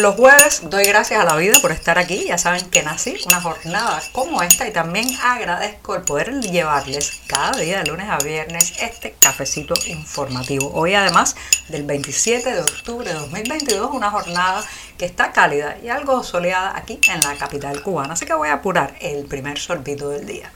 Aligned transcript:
Los 0.00 0.14
jueves 0.14 0.60
doy 0.64 0.84
gracias 0.84 1.20
a 1.20 1.24
la 1.24 1.34
vida 1.34 1.58
por 1.60 1.72
estar 1.72 1.98
aquí. 1.98 2.26
Ya 2.26 2.38
saben 2.38 2.70
que 2.70 2.84
nací 2.84 3.16
una 3.26 3.40
jornada 3.40 4.00
como 4.12 4.42
esta 4.42 4.68
y 4.68 4.72
también 4.72 5.08
agradezco 5.20 5.96
el 5.96 6.02
poder 6.02 6.40
llevarles 6.40 7.20
cada 7.26 7.58
día 7.58 7.78
de 7.78 7.90
lunes 7.90 8.08
a 8.08 8.18
viernes 8.18 8.74
este 8.80 9.16
cafecito 9.18 9.74
informativo. 9.86 10.70
Hoy 10.72 10.94
además 10.94 11.34
del 11.68 11.82
27 11.82 12.52
de 12.52 12.60
octubre 12.60 13.08
de 13.08 13.18
2022, 13.18 13.90
una 13.92 14.10
jornada 14.10 14.64
que 14.96 15.06
está 15.06 15.32
cálida 15.32 15.76
y 15.82 15.88
algo 15.88 16.22
soleada 16.22 16.76
aquí 16.76 17.00
en 17.08 17.20
la 17.20 17.34
capital 17.34 17.82
cubana. 17.82 18.12
Así 18.12 18.24
que 18.24 18.34
voy 18.34 18.50
a 18.50 18.54
apurar 18.54 18.94
el 19.00 19.24
primer 19.24 19.58
sorbito 19.58 20.10
del 20.10 20.26
día. 20.26 20.52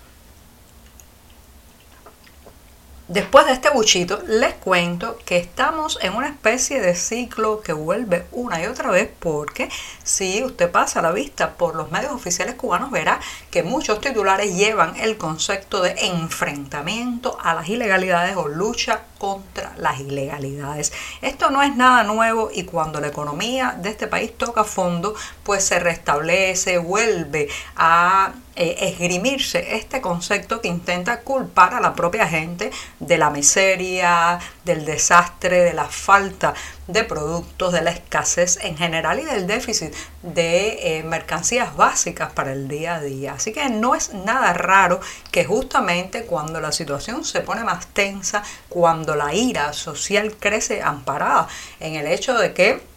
Después 3.12 3.44
de 3.44 3.52
este 3.52 3.68
buchito, 3.68 4.22
les 4.26 4.54
cuento 4.54 5.18
que 5.26 5.36
estamos 5.36 5.98
en 6.00 6.14
una 6.14 6.28
especie 6.28 6.80
de 6.80 6.94
ciclo 6.94 7.60
que 7.60 7.74
vuelve 7.74 8.24
una 8.32 8.62
y 8.62 8.64
otra 8.64 8.90
vez 8.90 9.10
porque 9.18 9.68
si 10.02 10.42
usted 10.42 10.70
pasa 10.70 11.02
la 11.02 11.12
vista 11.12 11.52
por 11.58 11.74
los 11.74 11.90
medios 11.90 12.12
oficiales 12.12 12.54
cubanos 12.54 12.90
verá 12.90 13.20
que 13.50 13.62
muchos 13.62 14.00
titulares 14.00 14.56
llevan 14.56 14.96
el 14.96 15.18
concepto 15.18 15.82
de 15.82 15.90
enfrentamiento 16.06 17.36
a 17.42 17.52
las 17.52 17.68
ilegalidades 17.68 18.34
o 18.34 18.48
lucha 18.48 19.02
contra 19.18 19.74
las 19.76 20.00
ilegalidades. 20.00 20.90
Esto 21.20 21.50
no 21.50 21.62
es 21.62 21.76
nada 21.76 22.04
nuevo 22.04 22.48
y 22.50 22.62
cuando 22.62 22.98
la 22.98 23.08
economía 23.08 23.76
de 23.78 23.90
este 23.90 24.06
país 24.06 24.32
toca 24.38 24.64
fondo, 24.64 25.14
pues 25.42 25.62
se 25.62 25.78
restablece, 25.78 26.78
vuelve 26.78 27.50
a 27.76 28.32
eh, 28.54 28.76
esgrimirse 28.80 29.76
este 29.76 30.02
concepto 30.02 30.60
que 30.60 30.68
intenta 30.68 31.20
culpar 31.20 31.74
a 31.74 31.80
la 31.80 31.94
propia 31.94 32.26
gente 32.26 32.70
de 33.00 33.16
la 33.16 33.30
miseria, 33.30 34.38
del 34.64 34.84
desastre, 34.84 35.60
de 35.60 35.72
la 35.72 35.86
falta 35.86 36.52
de 36.86 37.04
productos, 37.04 37.72
de 37.72 37.80
la 37.80 37.90
escasez 37.90 38.58
en 38.62 38.76
general 38.76 39.20
y 39.20 39.24
del 39.24 39.46
déficit 39.46 39.94
de 40.22 40.98
eh, 40.98 41.02
mercancías 41.02 41.74
básicas 41.76 42.32
para 42.32 42.52
el 42.52 42.68
día 42.68 42.96
a 42.96 43.00
día. 43.00 43.34
Así 43.34 43.52
que 43.52 43.68
no 43.70 43.94
es 43.94 44.12
nada 44.12 44.52
raro 44.52 45.00
que 45.30 45.44
justamente 45.44 46.24
cuando 46.24 46.60
la 46.60 46.72
situación 46.72 47.24
se 47.24 47.40
pone 47.40 47.64
más 47.64 47.86
tensa, 47.86 48.42
cuando 48.68 49.14
la 49.14 49.32
ira 49.34 49.72
social 49.72 50.36
crece 50.38 50.82
amparada 50.82 51.48
en 51.80 51.94
el 51.94 52.06
hecho 52.06 52.34
de 52.34 52.52
que 52.52 52.91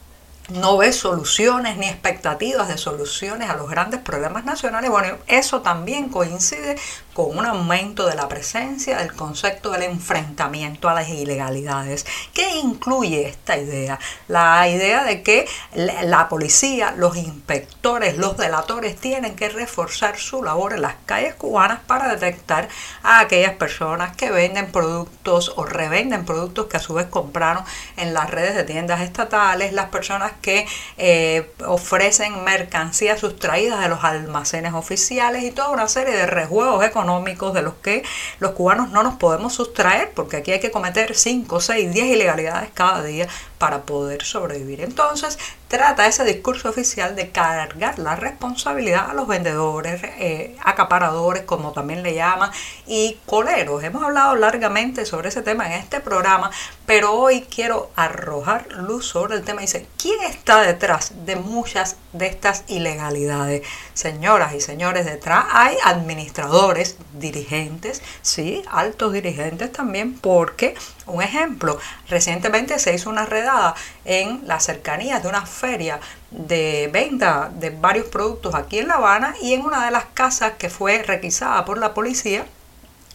no 0.50 0.78
ve 0.78 0.94
soluciones 0.94 1.78
ni 1.78 1.88
expectativas 1.88 2.68
de 2.68 2.78
soluciones 2.78 3.50
a 3.50 3.56
los 3.56 3.70
grandes 3.70 4.00
problemas 4.00 4.46
nacionales. 4.46 4.90
Bueno, 4.90 5.18
eso 5.28 5.62
también 5.62 6.10
coincide 6.10 6.78
con 7.14 7.38
un 7.38 7.46
aumento 7.46 8.06
de 8.08 8.16
la 8.16 8.28
presencia 8.28 8.98
del 8.98 9.14
concepto 9.14 9.72
del 9.72 9.84
enfrentamiento 9.84 10.90
a 10.90 10.94
las 10.94 11.08
ilegalidades. 11.08 12.06
¿Qué 12.34 12.58
incluye 12.58 13.28
esta 13.30 13.58
idea? 13.58 14.00
La 14.28 14.68
idea 14.68 15.04
de 15.04 15.23
que 15.23 15.48
la 15.73 16.28
policía, 16.28 16.92
los 16.92 17.16
inspectores, 17.16 18.18
los 18.18 18.38
delatores 18.38 18.98
tienen 18.98 19.36
que 19.36 19.50
reforzar 19.50 20.18
su 20.18 20.44
labor 20.44 20.73
en 20.73 20.82
las 20.82 20.96
calles 21.06 21.36
cubanas 21.36 21.80
para 21.88 22.10
detectar 22.10 22.68
a 23.02 23.20
aquellas 23.20 23.54
personas 23.54 24.16
que 24.16 24.30
venden 24.30 24.72
productos 24.72 25.54
o 25.56 25.66
revenden 25.66 26.26
productos 26.26 26.68
que 26.68 26.78
a 26.78 26.82
su 26.82 26.94
vez 26.94 27.08
compraron 27.08 27.64
en 27.96 28.14
las 28.14 28.30
redes 28.30 28.56
de 28.56 28.64
tiendas 28.66 29.02
estatales, 29.02 29.72
las 29.72 29.90
personas 29.90 30.34
que 30.41 30.67
eh, 30.97 31.50
ofrecen 31.65 32.43
mercancías 32.43 33.20
sustraídas 33.20 33.82
de 33.82 33.89
los 33.89 34.04
almacenes 34.04 34.73
oficiales 34.73 35.43
y 35.43 35.52
toda 35.52 35.70
una 35.70 35.87
serie 35.87 36.15
de 36.15 36.26
rejuegos 36.26 36.83
económicos 36.86 37.54
de 37.54 37.61
los 37.61 37.73
que 37.76 38.04
los 38.39 38.52
cubanos 38.52 38.89
no 38.89 39.04
nos 39.04 39.15
podemos 39.15 39.54
sustraer, 39.54 40.11
porque 40.15 40.37
aquí 40.37 40.52
hay 40.52 40.60
que 40.60 40.71
cometer 40.71 41.15
5, 41.15 41.60
6, 41.60 41.93
10 41.93 42.05
ilegalidades 42.08 42.70
cada 42.73 43.04
día 43.04 43.27
para 43.58 43.83
poder 43.83 44.23
sobrevivir. 44.23 44.82
Entonces, 44.82 45.37
trata 45.67 46.08
ese 46.08 46.23
discurso 46.23 46.70
oficial 46.70 47.15
de 47.15 47.31
cargar 47.31 47.99
la 47.99 48.15
responsabilidad 48.15 49.09
a 49.09 49.14
los 49.14 49.27
vendedores, 49.27 50.02
eh, 50.03 50.55
acaparadores, 50.64 51.43
como 51.43 51.71
también 51.71 52.03
le 52.03 52.14
llaman, 52.14 52.52
y 52.86 53.17
coleros. 53.26 53.83
Hemos 53.83 54.04
hablado 54.04 54.36
largamente 54.36 55.05
sobre 55.05 55.30
ese 55.30 55.42
tema 55.42 55.65
en 55.67 55.73
este 55.73 55.99
programa, 55.99 56.52
pero 56.86 57.14
hoy 57.14 57.42
quiero 57.54 57.92
arrojar 57.95 58.67
luz 58.73 59.08
sobre 59.08 59.36
el 59.36 59.43
tema. 59.43 59.61
Dice, 59.61 59.87
¿quién 59.98 60.21
está 60.21 60.61
detrás 60.61 61.14
de 61.25 61.36
muchas 61.36 61.98
de 62.14 62.27
estas 62.27 62.64
ilegalidades? 62.67 63.64
Señoras 63.93 64.54
y 64.54 64.61
señores, 64.61 65.05
detrás 65.05 65.45
hay 65.52 65.77
administradores, 65.83 66.98
dirigentes, 67.14 68.02
sí, 68.21 68.64
altos 68.71 69.14
dirigentes 69.14 69.71
también, 69.71 70.14
porque, 70.14 70.75
un 71.08 71.21
ejemplo, 71.21 71.80
recientemente 72.08 72.77
se 72.80 72.93
hizo 72.93 73.09
una 73.09 73.25
redada 73.25 73.75
en 74.05 74.48
las 74.48 74.64
cercanías 74.64 75.21
de 75.23 75.30
una 75.30 75.45
feria 75.45 75.99
de 76.32 76.89
venta 76.93 77.52
de 77.54 77.71
varios 77.71 78.08
productos 78.08 78.55
aquí 78.55 78.80
en 78.80 78.88
La 78.88 78.95
Habana 78.95 79.36
y 79.42 79.54
en 79.54 79.61
una 79.61 79.86
de 79.86 79.92
las 79.92 80.05
casas 80.05 80.54
que 80.58 80.70
fue 80.70 81.04
requisada 81.04 81.66
por 81.66 81.77
la 81.77 81.93
policía 81.93 82.45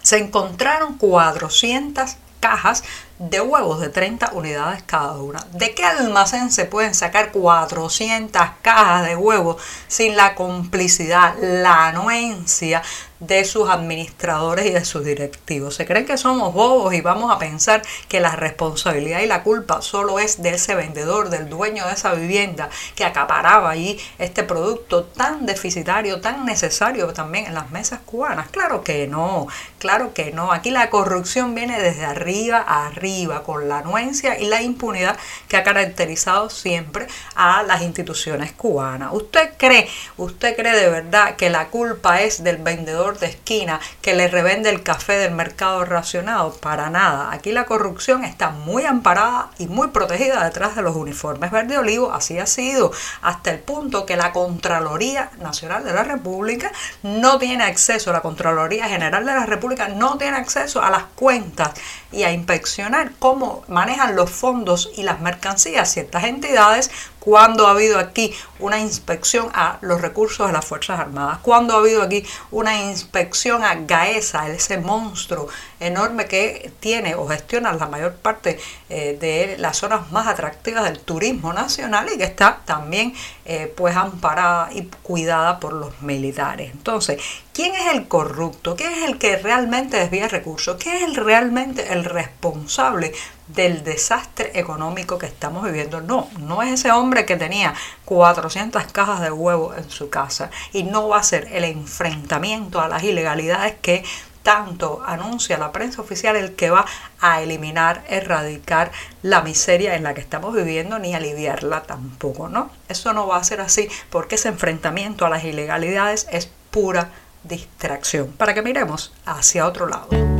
se 0.02 0.18
encontraron 0.18 0.98
400 0.98 2.16
cajas 2.40 2.82
de 3.20 3.38
huevos 3.42 3.80
de 3.80 3.90
30 3.90 4.30
unidades 4.32 4.82
cada 4.84 5.12
una. 5.18 5.44
¿De 5.52 5.74
qué 5.74 5.84
almacén 5.84 6.50
se 6.50 6.64
pueden 6.64 6.94
sacar 6.94 7.32
400 7.32 8.40
cajas 8.62 9.06
de 9.06 9.14
huevos 9.14 9.62
sin 9.88 10.16
la 10.16 10.34
complicidad, 10.34 11.34
la 11.38 11.88
anuencia 11.88 12.82
de 13.20 13.44
sus 13.44 13.68
administradores 13.68 14.64
y 14.64 14.70
de 14.70 14.86
sus 14.86 15.04
directivos? 15.04 15.74
Se 15.74 15.84
creen 15.84 16.06
que 16.06 16.16
somos 16.16 16.54
bobos 16.54 16.94
y 16.94 17.02
vamos 17.02 17.30
a 17.30 17.38
pensar 17.38 17.82
que 18.08 18.20
la 18.20 18.36
responsabilidad 18.36 19.20
y 19.20 19.26
la 19.26 19.42
culpa 19.42 19.82
solo 19.82 20.18
es 20.18 20.40
de 20.40 20.54
ese 20.54 20.74
vendedor, 20.74 21.28
del 21.28 21.50
dueño 21.50 21.86
de 21.86 21.92
esa 21.92 22.14
vivienda 22.14 22.70
que 22.94 23.04
acaparaba 23.04 23.68
allí 23.68 24.00
este 24.18 24.44
producto 24.44 25.04
tan 25.04 25.44
deficitario, 25.44 26.22
tan 26.22 26.46
necesario 26.46 27.12
también 27.12 27.44
en 27.44 27.54
las 27.54 27.70
mesas 27.70 28.00
cubanas. 28.06 28.48
Claro 28.48 28.82
que 28.82 29.06
no, 29.06 29.46
claro 29.78 30.14
que 30.14 30.32
no. 30.32 30.52
Aquí 30.52 30.70
la 30.70 30.88
corrupción 30.88 31.54
viene 31.54 31.78
desde 31.78 32.06
arriba 32.06 32.64
a 32.66 32.86
arriba 32.86 33.09
con 33.44 33.68
la 33.68 33.78
anuencia 33.78 34.38
y 34.38 34.46
la 34.46 34.62
impunidad 34.62 35.16
que 35.48 35.56
ha 35.56 35.64
caracterizado 35.64 36.48
siempre 36.48 37.06
a 37.34 37.62
las 37.62 37.82
instituciones 37.82 38.52
cubanas. 38.52 39.10
¿Usted 39.12 39.50
cree, 39.56 39.88
usted 40.16 40.56
cree 40.56 40.76
de 40.76 40.88
verdad 40.88 41.36
que 41.36 41.50
la 41.50 41.68
culpa 41.68 42.20
es 42.20 42.44
del 42.44 42.58
vendedor 42.58 43.18
de 43.18 43.26
esquina 43.26 43.80
que 44.00 44.14
le 44.14 44.28
revende 44.28 44.70
el 44.70 44.82
café 44.82 45.14
del 45.14 45.32
mercado 45.32 45.84
racionado? 45.84 46.52
Para 46.54 46.90
nada. 46.90 47.32
Aquí 47.32 47.52
la 47.52 47.66
corrupción 47.66 48.24
está 48.24 48.50
muy 48.50 48.84
amparada 48.84 49.50
y 49.58 49.66
muy 49.66 49.88
protegida 49.88 50.44
detrás 50.44 50.76
de 50.76 50.82
los 50.82 50.94
uniformes 50.94 51.50
verde 51.50 51.78
olivo. 51.78 52.12
Así 52.12 52.38
ha 52.38 52.46
sido 52.46 52.92
hasta 53.22 53.50
el 53.50 53.58
punto 53.58 54.06
que 54.06 54.16
la 54.16 54.32
Contraloría 54.32 55.30
Nacional 55.40 55.84
de 55.84 55.92
la 55.92 56.04
República 56.04 56.70
no 57.02 57.38
tiene 57.38 57.64
acceso, 57.64 58.12
la 58.12 58.20
Contraloría 58.20 58.88
General 58.88 59.24
de 59.24 59.34
la 59.34 59.46
República 59.46 59.88
no 59.88 60.16
tiene 60.16 60.36
acceso 60.36 60.82
a 60.82 60.90
las 60.90 61.04
cuentas 61.14 61.72
y 62.12 62.24
a 62.24 62.32
inspeccionar 62.32 62.99
cómo 63.18 63.62
manejan 63.68 64.16
los 64.16 64.30
fondos 64.30 64.90
y 64.96 65.02
las 65.02 65.20
mercancías 65.20 65.90
ciertas 65.90 66.24
entidades 66.24 66.90
cuando 67.20 67.66
ha 67.66 67.72
habido 67.72 67.98
aquí 67.98 68.34
una 68.58 68.80
inspección 68.80 69.48
a 69.52 69.78
los 69.82 70.00
recursos 70.00 70.46
de 70.46 70.52
las 70.52 70.64
Fuerzas 70.64 70.98
Armadas, 70.98 71.38
cuando 71.42 71.74
ha 71.74 71.78
habido 71.78 72.02
aquí 72.02 72.24
una 72.50 72.82
inspección 72.82 73.62
a 73.62 73.74
Gaesa, 73.74 74.48
ese 74.48 74.78
monstruo 74.78 75.48
enorme 75.78 76.26
que 76.26 76.72
tiene 76.80 77.14
o 77.14 77.28
gestiona 77.28 77.72
la 77.72 77.86
mayor 77.86 78.14
parte 78.14 78.58
eh, 78.88 79.16
de 79.20 79.56
las 79.58 79.76
zonas 79.76 80.10
más 80.10 80.26
atractivas 80.26 80.84
del 80.84 81.00
turismo 81.00 81.52
nacional 81.52 82.08
y 82.12 82.18
que 82.18 82.24
está 82.24 82.60
también 82.64 83.14
eh, 83.44 83.72
pues 83.76 83.96
amparada 83.96 84.70
y 84.72 84.82
cuidada 85.02 85.60
por 85.60 85.74
los 85.74 86.00
militares. 86.02 86.70
Entonces, 86.72 87.22
¿quién 87.52 87.74
es 87.74 87.92
el 87.92 88.08
corrupto? 88.08 88.76
¿Quién 88.76 88.92
es 88.92 89.08
el 89.08 89.18
que 89.18 89.36
realmente 89.36 89.98
desvía 89.98 90.28
recursos? 90.28 90.76
¿Quién 90.82 90.96
es 90.96 91.02
el, 91.02 91.16
realmente 91.16 91.92
el 91.92 92.04
responsable 92.04 93.12
del 93.54 93.84
desastre 93.84 94.52
económico 94.58 95.18
que 95.18 95.26
estamos 95.26 95.64
viviendo. 95.64 96.00
No, 96.00 96.28
no 96.38 96.62
es 96.62 96.72
ese 96.72 96.92
hombre 96.92 97.24
que 97.26 97.36
tenía 97.36 97.74
400 98.04 98.84
cajas 98.92 99.20
de 99.20 99.30
huevo 99.30 99.74
en 99.74 99.88
su 99.90 100.10
casa 100.10 100.50
y 100.72 100.84
no 100.84 101.08
va 101.08 101.18
a 101.18 101.22
ser 101.22 101.48
el 101.52 101.64
enfrentamiento 101.64 102.80
a 102.80 102.88
las 102.88 103.02
ilegalidades 103.02 103.74
que 103.82 104.04
tanto 104.42 105.02
anuncia 105.06 105.58
la 105.58 105.72
prensa 105.72 106.00
oficial 106.00 106.34
el 106.36 106.54
que 106.54 106.70
va 106.70 106.86
a 107.20 107.42
eliminar, 107.42 108.04
erradicar 108.08 108.90
la 109.22 109.42
miseria 109.42 109.94
en 109.94 110.02
la 110.02 110.14
que 110.14 110.20
estamos 110.20 110.54
viviendo 110.54 110.98
ni 110.98 111.14
aliviarla 111.14 111.82
tampoco, 111.82 112.48
¿no? 112.48 112.70
Eso 112.88 113.12
no 113.12 113.26
va 113.26 113.36
a 113.36 113.44
ser 113.44 113.60
así 113.60 113.88
porque 114.08 114.36
ese 114.36 114.48
enfrentamiento 114.48 115.26
a 115.26 115.30
las 115.30 115.44
ilegalidades 115.44 116.26
es 116.30 116.50
pura 116.70 117.10
distracción 117.44 118.32
para 118.32 118.54
que 118.54 118.62
miremos 118.62 119.12
hacia 119.24 119.66
otro 119.66 119.86
lado. 119.86 120.39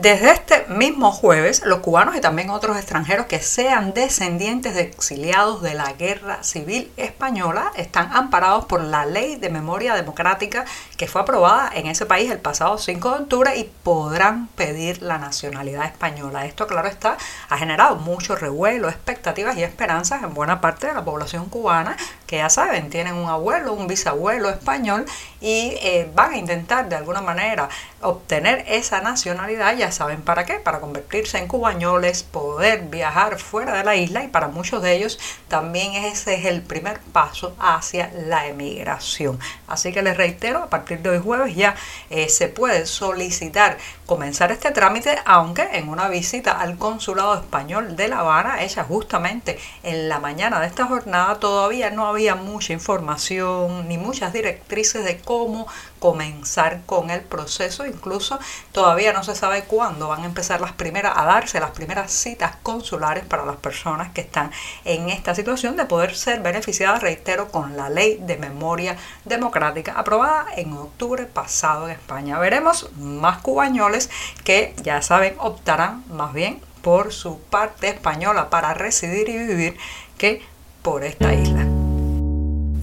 Desde 0.00 0.32
este 0.32 0.66
mismo 0.66 1.12
jueves, 1.12 1.62
los 1.64 1.78
cubanos 1.78 2.16
y 2.16 2.20
también 2.20 2.50
otros 2.50 2.76
extranjeros 2.76 3.26
que 3.26 3.38
sean 3.38 3.94
descendientes 3.94 4.74
de 4.74 4.80
exiliados 4.80 5.62
de 5.62 5.74
la 5.74 5.92
Guerra 5.92 6.42
Civil 6.42 6.90
Española 6.96 7.70
están 7.76 8.12
amparados 8.12 8.64
por 8.64 8.82
la 8.82 9.06
Ley 9.06 9.36
de 9.36 9.50
Memoria 9.50 9.94
Democrática 9.94 10.64
que 10.96 11.06
fue 11.06 11.20
aprobada 11.22 11.70
en 11.72 11.86
ese 11.86 12.06
país 12.06 12.28
el 12.32 12.40
pasado 12.40 12.76
5 12.76 13.08
de 13.08 13.22
octubre 13.22 13.56
y 13.56 13.70
podrán 13.84 14.48
pedir 14.48 15.00
la 15.00 15.18
nacionalidad 15.18 15.84
española. 15.84 16.44
Esto, 16.44 16.66
claro 16.66 16.88
está, 16.88 17.16
ha 17.48 17.56
generado 17.56 17.94
mucho 17.94 18.34
revuelo, 18.34 18.88
expectativas 18.88 19.56
y 19.56 19.62
esperanzas 19.62 20.24
en 20.24 20.34
buena 20.34 20.60
parte 20.60 20.88
de 20.88 20.94
la 20.94 21.04
población 21.04 21.48
cubana 21.48 21.96
que 22.26 22.38
ya 22.38 22.48
saben, 22.48 22.90
tienen 22.90 23.14
un 23.14 23.28
abuelo, 23.28 23.72
un 23.72 23.86
bisabuelo 23.86 24.50
español 24.50 25.04
y 25.40 25.76
eh, 25.82 26.10
van 26.14 26.32
a 26.32 26.36
intentar 26.38 26.88
de 26.88 26.96
alguna 26.96 27.20
manera 27.20 27.68
obtener 28.00 28.64
esa 28.68 29.00
nacionalidad, 29.00 29.76
ya 29.76 29.92
saben 29.92 30.22
para 30.22 30.44
qué, 30.44 30.54
para 30.54 30.80
convertirse 30.80 31.38
en 31.38 31.48
cubañoles, 31.48 32.22
poder 32.22 32.82
viajar 32.82 33.38
fuera 33.38 33.74
de 33.76 33.84
la 33.84 33.96
isla 33.96 34.24
y 34.24 34.28
para 34.28 34.48
muchos 34.48 34.82
de 34.82 34.96
ellos 34.96 35.18
también 35.48 35.94
ese 35.94 36.34
es 36.34 36.46
el 36.46 36.62
primer 36.62 37.00
paso 37.12 37.54
hacia 37.58 38.10
la 38.26 38.46
emigración. 38.46 39.38
Así 39.68 39.92
que 39.92 40.02
les 40.02 40.16
reitero, 40.16 40.62
a 40.62 40.70
partir 40.70 41.00
de 41.00 41.10
hoy 41.10 41.20
jueves 41.22 41.54
ya 41.54 41.74
eh, 42.10 42.28
se 42.28 42.48
puede 42.48 42.86
solicitar 42.86 43.78
comenzar 44.06 44.52
este 44.52 44.70
trámite, 44.70 45.18
aunque 45.24 45.68
en 45.72 45.88
una 45.88 46.08
visita 46.08 46.52
al 46.52 46.76
consulado 46.76 47.34
español 47.34 47.96
de 47.96 48.08
La 48.08 48.20
Habana, 48.20 48.62
hecha 48.62 48.84
justamente 48.84 49.58
en 49.82 50.08
la 50.08 50.18
mañana 50.18 50.60
de 50.60 50.66
esta 50.66 50.86
jornada, 50.86 51.38
todavía 51.38 51.90
no 51.90 52.06
había 52.14 52.34
mucha 52.34 52.72
información 52.72 53.88
ni 53.88 53.98
muchas 53.98 54.32
directrices 54.32 55.04
de 55.04 55.18
cómo 55.18 55.66
comenzar 55.98 56.82
con 56.86 57.10
el 57.10 57.20
proceso. 57.20 57.86
Incluso 57.86 58.38
todavía 58.72 59.12
no 59.12 59.22
se 59.22 59.34
sabe 59.34 59.64
cuándo 59.64 60.08
van 60.08 60.22
a 60.22 60.26
empezar 60.26 60.60
las 60.60 60.72
primeras 60.72 61.14
a 61.16 61.24
darse 61.24 61.60
las 61.60 61.70
primeras 61.70 62.12
citas 62.12 62.56
consulares 62.62 63.24
para 63.24 63.44
las 63.44 63.56
personas 63.56 64.12
que 64.12 64.20
están 64.20 64.50
en 64.84 65.10
esta 65.10 65.34
situación 65.34 65.76
de 65.76 65.86
poder 65.86 66.16
ser 66.16 66.40
beneficiadas, 66.40 67.02
reitero, 67.02 67.48
con 67.48 67.76
la 67.76 67.88
ley 67.88 68.18
de 68.20 68.36
memoria 68.36 68.96
democrática 69.24 69.92
aprobada 69.92 70.46
en 70.56 70.72
octubre 70.72 71.24
pasado 71.26 71.86
en 71.86 71.92
España. 71.92 72.38
Veremos 72.38 72.90
más 72.96 73.38
cubañoles 73.38 74.10
que 74.44 74.74
ya 74.82 75.02
saben 75.02 75.34
optarán 75.38 76.04
más 76.08 76.32
bien 76.32 76.60
por 76.82 77.12
su 77.12 77.40
parte 77.40 77.88
española 77.88 78.50
para 78.50 78.74
residir 78.74 79.28
y 79.30 79.38
vivir 79.38 79.76
que 80.18 80.42
por 80.82 81.02
esta 81.02 81.32
isla 81.32 81.83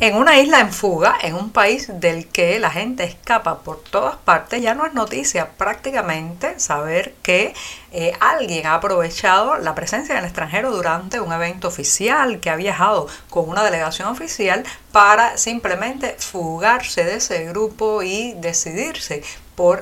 en 0.02 0.16
una 0.16 0.40
isla 0.40 0.62
en 0.62 0.74
fuga, 0.74 1.16
en 1.22 1.36
un 1.36 1.52
país 1.52 1.88
del 2.00 2.28
que 2.28 2.60
la 2.60 2.72
gente 2.72 3.04
escapa 3.04 3.60
por 3.60 3.84
todas 3.84 4.16
partes, 4.16 4.60
ya 4.60 4.74
no 4.74 4.88
es 4.88 4.96
noticia 4.96 5.52
prácticamente 5.52 6.60
saber 6.60 7.14
que 7.22 7.54
eh, 7.92 8.12
alguien 8.20 8.66
ha 8.66 8.74
aprovechado 8.74 9.60
la 9.60 9.76
presencia 9.76 10.16
del 10.16 10.26
extranjero 10.26 10.72
durante 10.72 11.20
un 11.20 11.32
evento 11.32 11.68
oficial, 11.68 12.40
que 12.40 12.50
ha 12.50 12.56
viajado 12.56 13.08
con 13.30 13.48
una 13.48 13.64
delegación 13.64 14.08
oficial 14.08 14.64
para 14.92 15.38
simplemente 15.38 16.16
fugarse 16.18 17.04
de 17.04 17.18
ese 17.18 17.46
grupo 17.46 18.02
y 18.02 18.34
decidirse 18.34 19.22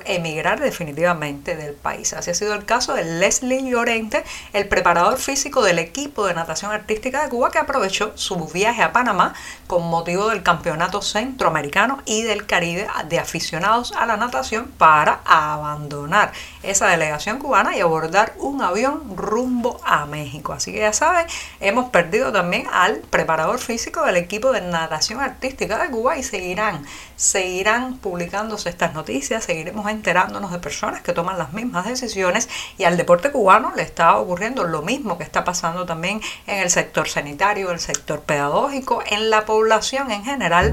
emigrar 0.06 0.60
definitivamente 0.60 1.56
del 1.56 1.74
país. 1.74 2.14
Así 2.14 2.32
ha 2.32 2.34
sido 2.34 2.54
el 2.54 2.66
caso 2.66 2.94
de 2.94 3.04
Leslie 3.04 3.70
Llorente, 3.70 4.24
el 4.54 4.68
preparador 4.68 5.18
físico 5.18 5.62
del 5.62 5.80
equipo 5.80 6.26
de 6.26 6.34
natación 6.34 6.72
artística 6.72 7.24
de 7.24 7.30
Cuba, 7.30 7.52
que 7.52 7.60
aprovechó 7.60 8.12
su 8.16 8.38
viaje 8.48 8.84
a 8.84 8.92
Panamá 8.92 9.34
con 9.68 9.90
motivo 9.90 10.30
del 10.30 10.44
Campeonato 10.44 11.02
Centroamericano 11.02 12.00
y 12.06 12.24
del 12.24 12.46
Caribe 12.46 12.88
de 13.08 13.20
aficionados 13.20 13.94
a 13.94 14.06
la 14.06 14.18
natación 14.18 14.66
para 14.78 15.22
abandonar 15.26 16.32
esa 16.64 16.88
delegación 16.88 17.40
cubana 17.40 17.78
y 17.78 17.80
abordar 17.80 18.34
un 18.38 18.62
avión 18.62 19.16
rumbo 19.16 19.80
a 19.86 20.06
México. 20.06 20.54
Así 20.54 20.72
que 20.72 20.80
ya 20.80 20.94
saben, 20.94 21.26
hemos 21.60 21.90
perdido 21.90 22.32
también 22.32 22.68
al 22.72 22.98
preparador 22.98 23.60
físico 23.60 24.04
del 24.06 24.18
equipo 24.18 24.52
de 24.52 24.62
natación 24.62 25.22
artística 25.22 25.82
de 25.82 25.90
Cuba 25.90 26.18
y 26.18 26.24
seguirán, 26.24 26.86
seguirán 27.16 27.98
publicándose 27.98 28.70
estas 28.70 28.94
noticias, 28.94 29.44
seguiremos 29.70 29.92
enterándonos 29.92 30.52
de 30.52 30.58
personas 30.58 31.02
que 31.02 31.14
toman 31.14 31.38
las 31.38 31.54
mismas 31.54 31.86
decisiones 31.86 32.50
y 32.78 32.86
al 32.86 32.98
deporte 32.98 33.32
cubano 33.32 33.72
le 33.76 33.84
está 33.84 34.18
ocurriendo 34.18 34.64
lo 34.64 34.82
mismo 34.82 35.18
que 35.18 35.24
está 35.24 35.44
pasando 35.44 35.86
también 35.86 36.22
en 36.48 36.60
el 36.60 36.70
sector 36.72 37.08
sanitario, 37.08 37.72
el 37.72 37.80
sector 37.80 38.22
pedagógico, 38.22 39.04
en 39.06 39.30
la 39.30 39.46
población 39.46 40.12
en 40.12 40.24
general. 40.24 40.72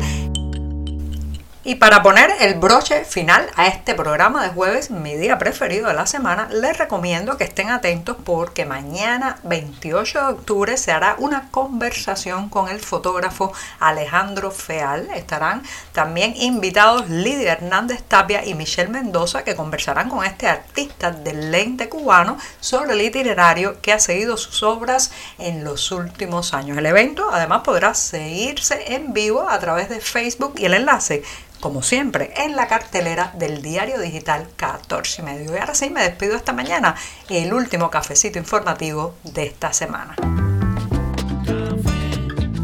Y 1.69 1.75
para 1.75 2.01
poner 2.01 2.31
el 2.39 2.55
broche 2.55 3.05
final 3.05 3.51
a 3.57 3.67
este 3.67 3.97
programa 3.97 4.41
de 4.41 4.51
jueves, 4.51 4.93
mi 4.93 5.17
día 5.17 5.37
preferido 5.37 5.89
de 5.89 5.95
la 5.95 6.07
semana, 6.07 6.47
les 6.49 6.79
recomiendo 6.79 7.37
que 7.37 7.43
estén 7.43 7.71
atentos 7.71 8.17
porque 8.23 8.65
mañana 8.65 9.41
28 9.43 10.17
de 10.17 10.33
octubre 10.33 10.77
se 10.77 10.93
hará 10.93 11.17
una 11.19 11.51
conversación 11.51 12.51
con 12.51 12.69
el 12.69 12.79
fotógrafo 12.79 13.53
Alejandro 13.81 14.53
Feal. 14.53 15.09
Estarán 15.17 15.65
también 15.93 16.35
invitados 16.37 17.11
Lidia 17.11 17.55
Hernández 17.55 18.05
Tapia 18.07 18.45
y 18.45 18.55
Michelle 18.55 18.93
Mendoza 18.93 19.43
que 19.43 19.57
conversarán 19.57 20.09
con 20.09 20.25
este 20.25 20.47
artista 20.47 21.11
del 21.11 21.51
lente 21.51 21.89
cubano 21.89 22.39
sobre 22.61 22.93
el 22.93 23.01
itinerario 23.01 23.81
que 23.81 23.93
ha 23.93 23.99
seguido 23.99 24.37
sus 24.37 24.62
obras 24.62 25.11
en 25.37 25.65
los 25.65 25.91
últimos 25.91 26.55
años. 26.55 26.79
El 26.79 26.87
evento 26.87 27.29
además 27.33 27.62
podrá 27.65 27.93
seguirse 27.95 28.95
en 28.95 29.12
vivo 29.12 29.49
a 29.49 29.59
través 29.59 29.89
de 29.89 29.99
Facebook 29.99 30.55
y 30.59 30.67
el 30.67 30.75
enlace 30.75 31.25
como 31.61 31.82
siempre, 31.82 32.32
en 32.37 32.56
la 32.56 32.69
cartelera 32.69 33.32
del 33.37 33.62
diario 33.62 33.99
digital 34.00 34.49
14 34.56 35.23
y 35.23 35.25
medio. 35.25 35.55
Y 35.55 35.58
ahora 35.58 35.75
sí, 35.75 35.91
me 35.91 36.03
despido 36.03 36.37
esta 36.37 36.53
mañana, 36.53 36.94
el 37.29 37.53
último 37.53 37.91
cafecito 37.91 38.38
informativo 38.38 39.14
de 39.25 39.47
esta 39.47 39.73
semana. 39.73 40.17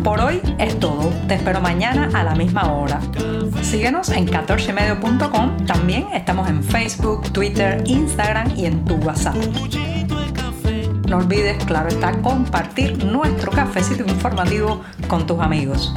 Por 0.02 0.20
hoy 0.20 0.42
es 0.58 0.80
todo. 0.80 1.12
Te 1.28 1.34
espero 1.34 1.60
mañana 1.60 2.10
a 2.12 2.24
la 2.24 2.34
misma 2.34 2.72
hora. 2.72 3.00
Síguenos 3.62 4.08
en 4.08 4.26
14medio.com. 4.26 5.64
También 5.64 6.08
estamos 6.12 6.48
en 6.48 6.62
Facebook, 6.64 7.32
Twitter, 7.32 7.82
Instagram 7.86 8.52
y 8.56 8.66
en 8.66 8.84
tu 8.84 8.96
WhatsApp. 8.96 9.36
No 11.08 11.18
olvides, 11.18 11.62
claro 11.66 11.88
está, 11.88 12.12
compartir 12.20 13.04
nuestro 13.04 13.52
cafecito 13.52 14.02
informativo 14.02 14.82
con 15.08 15.26
tus 15.26 15.38
amigos. 15.40 15.94